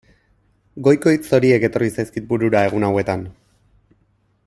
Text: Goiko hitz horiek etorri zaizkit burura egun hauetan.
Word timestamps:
Goiko 0.87 1.13
hitz 1.17 1.33
horiek 1.39 1.67
etorri 1.69 1.91
zaizkit 1.99 2.25
burura 2.33 2.65
egun 2.71 2.89
hauetan. 2.91 3.27